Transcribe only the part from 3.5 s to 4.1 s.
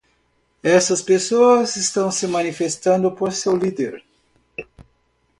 líder.